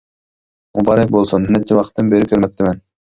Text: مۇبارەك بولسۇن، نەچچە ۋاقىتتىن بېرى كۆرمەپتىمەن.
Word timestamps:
مۇبارەك 0.79 1.13
بولسۇن، 1.17 1.45
نەچچە 1.57 1.77
ۋاقىتتىن 1.81 2.11
بېرى 2.15 2.31
كۆرمەپتىمەن. 2.33 2.81